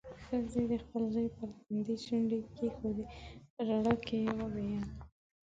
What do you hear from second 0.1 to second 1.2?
ښځې د خپل